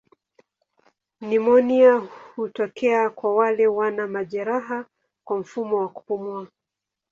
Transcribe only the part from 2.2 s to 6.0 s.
hutokea kwa wale wana majeraha kwa mfumo wa